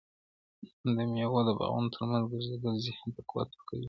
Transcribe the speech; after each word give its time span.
ایا 0.83 0.91
د 0.95 0.99
میوو 1.13 1.39
د 1.47 1.49
باغونو 1.59 1.93
ترمنځ 1.95 2.25
ګرځېدل 2.31 2.75
ذهن 2.85 3.07
ته 3.15 3.21
قوت 3.29 3.49
ورکوي؟ 3.51 3.79